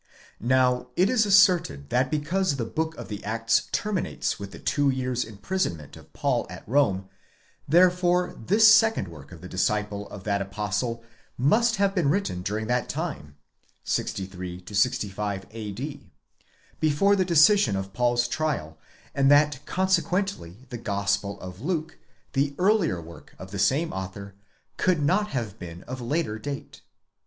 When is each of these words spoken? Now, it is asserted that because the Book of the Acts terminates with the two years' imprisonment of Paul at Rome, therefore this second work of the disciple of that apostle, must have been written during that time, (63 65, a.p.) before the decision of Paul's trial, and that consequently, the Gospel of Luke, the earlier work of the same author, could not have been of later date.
Now, 0.39 0.87
it 0.95 1.11
is 1.11 1.27
asserted 1.27 1.91
that 1.91 2.09
because 2.09 2.55
the 2.55 2.65
Book 2.65 2.97
of 2.97 3.07
the 3.07 3.23
Acts 3.23 3.69
terminates 3.71 4.39
with 4.39 4.49
the 4.49 4.57
two 4.57 4.89
years' 4.89 5.23
imprisonment 5.23 5.95
of 5.95 6.11
Paul 6.11 6.47
at 6.49 6.67
Rome, 6.67 7.07
therefore 7.67 8.35
this 8.43 8.67
second 8.73 9.09
work 9.09 9.31
of 9.31 9.41
the 9.41 9.47
disciple 9.47 10.09
of 10.09 10.23
that 10.23 10.41
apostle, 10.41 11.03
must 11.37 11.75
have 11.75 11.93
been 11.93 12.09
written 12.09 12.41
during 12.41 12.65
that 12.65 12.89
time, 12.89 13.35
(63 13.83 14.63
65, 14.73 15.45
a.p.) 15.51 16.09
before 16.79 17.15
the 17.15 17.23
decision 17.23 17.75
of 17.75 17.93
Paul's 17.93 18.27
trial, 18.27 18.79
and 19.13 19.29
that 19.29 19.59
consequently, 19.67 20.65
the 20.69 20.79
Gospel 20.79 21.39
of 21.41 21.61
Luke, 21.61 21.99
the 22.33 22.55
earlier 22.57 22.99
work 22.99 23.35
of 23.37 23.51
the 23.51 23.59
same 23.59 23.93
author, 23.93 24.33
could 24.77 24.99
not 25.03 25.27
have 25.27 25.59
been 25.59 25.83
of 25.83 26.01
later 26.01 26.39
date. 26.39 26.81